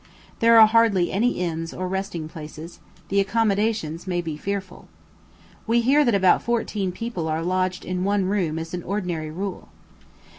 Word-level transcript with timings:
There 0.39 0.59
are 0.59 0.65
hardly 0.65 1.11
any 1.11 1.33
inns 1.41 1.75
or 1.75 1.87
resting 1.87 2.27
places; 2.27 2.79
the 3.09 3.19
accommodation 3.19 3.99
may 4.07 4.19
be 4.19 4.35
fearful. 4.35 4.87
We 5.67 5.81
hear 5.81 6.03
that 6.03 6.15
about 6.15 6.41
fourteen 6.41 6.91
people 6.91 7.27
are 7.27 7.43
lodged 7.43 7.85
in 7.85 8.03
one 8.03 8.25
room 8.25 8.57
as 8.57 8.73
an 8.73 8.81
ordinary 8.81 9.29
rule. 9.29 9.69